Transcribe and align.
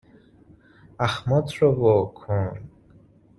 اخمات 1.07 1.47
رو 1.57 1.69
وا 1.79 1.95
کن 2.17 2.57